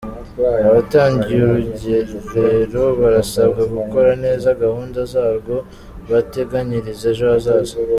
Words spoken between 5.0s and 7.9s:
zarwo bateganyiriza ejo hazaza